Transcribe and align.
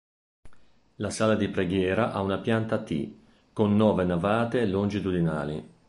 La 0.95 1.11
sala 1.11 1.35
di 1.35 1.47
preghiera 1.49 2.11
ha 2.11 2.21
una 2.21 2.39
pianta 2.39 2.73
a 2.77 2.81
T, 2.83 3.13
con 3.53 3.75
nove 3.75 4.03
navate 4.03 4.65
longitudinali. 4.65 5.63